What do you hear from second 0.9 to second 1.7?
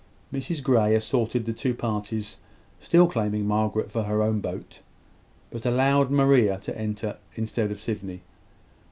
assorted the